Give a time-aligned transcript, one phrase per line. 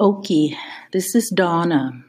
[0.00, 0.56] Okie,
[0.92, 2.02] this is Donna.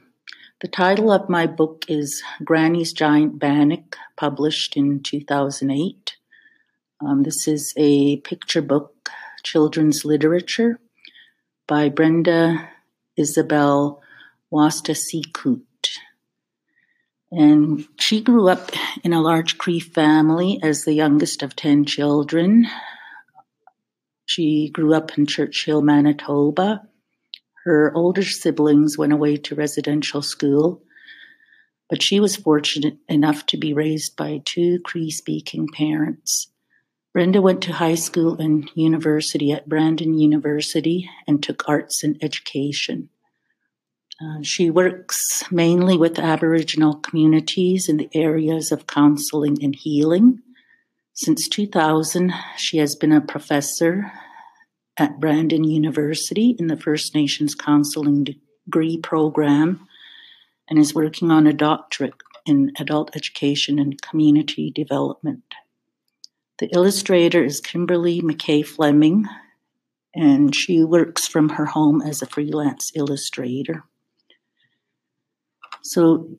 [0.61, 6.15] The title of my book is Granny's Giant Bannock, published in 2008.
[7.05, 9.09] Um, this is a picture book,
[9.43, 10.79] children's literature,
[11.67, 12.69] by Brenda
[13.17, 14.01] Isabel
[14.53, 15.59] Wastasecoot.
[17.29, 18.71] And she grew up
[19.03, 22.67] in a large Cree family as the youngest of 10 children.
[24.25, 26.87] She grew up in Churchill, Manitoba
[27.65, 30.81] her older siblings went away to residential school,
[31.89, 36.47] but she was fortunate enough to be raised by two Cree speaking parents.
[37.13, 43.09] Brenda went to high school and university at Brandon University and took arts and education.
[44.21, 50.39] Uh, she works mainly with Aboriginal communities in the areas of counseling and healing.
[51.13, 54.11] Since 2000, she has been a professor
[55.01, 59.87] at Brandon University in the First Nations Counseling Degree Program
[60.69, 62.13] and is working on a doctorate
[62.45, 65.55] in adult education and community development.
[66.59, 69.25] The illustrator is Kimberly McKay Fleming,
[70.13, 73.85] and she works from her home as a freelance illustrator.
[75.81, 76.29] So,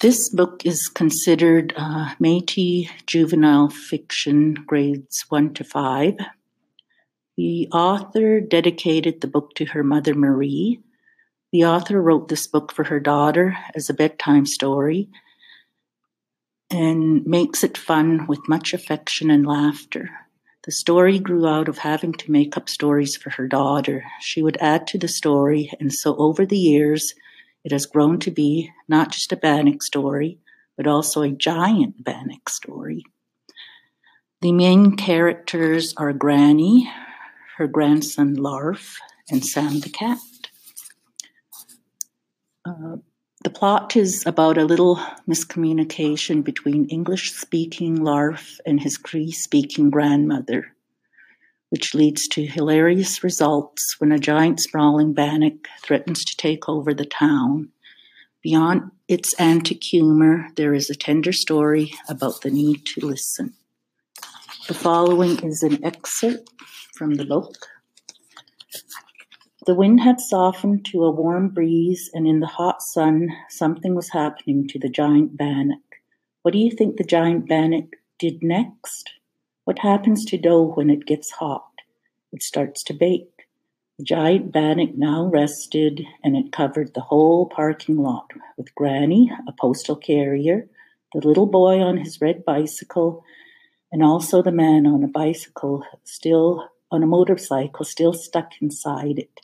[0.00, 6.14] this book is considered uh, Metis juvenile fiction, grades 1 to 5.
[7.38, 10.80] The author dedicated the book to her mother, Marie.
[11.52, 15.08] The author wrote this book for her daughter as a bedtime story
[16.68, 20.10] and makes it fun with much affection and laughter.
[20.64, 24.02] The story grew out of having to make up stories for her daughter.
[24.20, 27.14] She would add to the story, and so over the years,
[27.62, 30.40] it has grown to be not just a Bannock story,
[30.76, 33.04] but also a giant Bannock story.
[34.40, 36.90] The main characters are Granny,
[37.58, 40.18] her grandson Larf, and Sam the cat.
[42.64, 42.98] Uh,
[43.42, 44.96] the plot is about a little
[45.28, 50.72] miscommunication between English speaking Larf and his Cree speaking grandmother,
[51.70, 57.04] which leads to hilarious results when a giant sprawling bannock threatens to take over the
[57.04, 57.70] town.
[58.40, 63.54] Beyond its antic humor, there is a tender story about the need to listen.
[64.68, 66.50] The following is an excerpt
[66.94, 67.54] from the book.
[69.64, 74.10] The wind had softened to a warm breeze, and in the hot sun, something was
[74.10, 75.80] happening to the giant bannock.
[76.42, 79.08] What do you think the giant bannock did next?
[79.64, 81.72] What happens to dough when it gets hot?
[82.30, 83.46] It starts to bake.
[83.96, 89.52] The giant bannock now rested, and it covered the whole parking lot with Granny, a
[89.52, 90.68] postal carrier,
[91.14, 93.24] the little boy on his red bicycle,
[93.90, 99.40] and also the man on a bicycle still on a motorcycle still stuck inside it.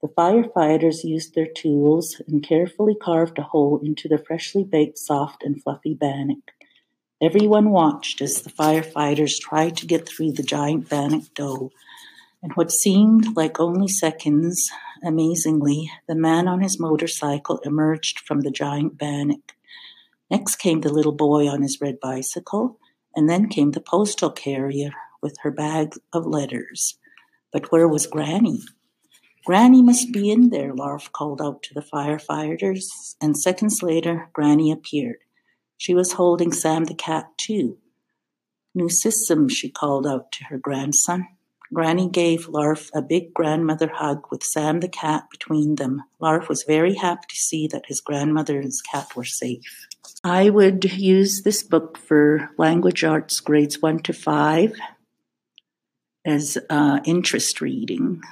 [0.00, 5.42] The firefighters used their tools and carefully carved a hole into the freshly baked, soft,
[5.42, 6.52] and fluffy bannock.
[7.20, 11.72] Everyone watched as the firefighters tried to get through the giant bannock dough.
[12.40, 14.70] And what seemed like only seconds,
[15.02, 19.54] amazingly, the man on his motorcycle emerged from the giant bannock.
[20.30, 22.78] Next came the little boy on his red bicycle,
[23.18, 26.96] and then came the postal carrier with her bag of letters.
[27.52, 28.60] But where was Granny?
[29.44, 34.70] Granny must be in there, Larf called out to the firefighters, and seconds later, Granny
[34.70, 35.18] appeared.
[35.76, 37.78] She was holding Sam the cat, too.
[38.76, 41.26] Nosisim, she called out to her grandson.
[41.72, 46.02] Granny gave Larf a big grandmother hug with Sam the cat between them.
[46.20, 49.86] Larf was very happy to see that his grandmother and his cat were safe.
[50.24, 54.72] I would use this book for language arts grades 1 to 5
[56.24, 58.22] as uh, interest reading.